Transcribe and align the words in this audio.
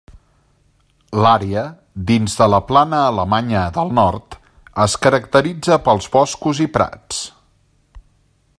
L'àrea 1.23 1.65
dins 2.11 2.37
de 2.39 2.47
la 2.53 2.59
Plana 2.71 3.01
Alemanya 3.09 3.61
del 3.77 3.93
Nord 3.99 4.39
es 4.87 4.97
caracteritza 5.05 5.81
pels 5.89 6.09
boscos 6.17 6.63
i 6.67 6.69
prats. 6.79 7.21